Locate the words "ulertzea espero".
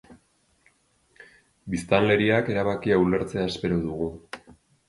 3.05-3.79